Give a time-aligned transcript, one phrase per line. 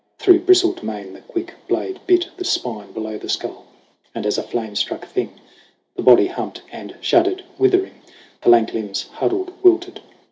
[0.17, 3.65] Through bristled mane the quick blade bit the spine Below the skull;
[4.15, 5.33] and as a flame struck thing
[5.93, 7.93] The body humped and shuddered, withering;
[8.41, 9.99] The lank limbs huddled, wilted.